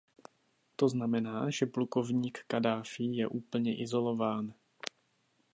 [0.75, 4.53] To znamená, že plukovník Kaddáfí je úplně izolován.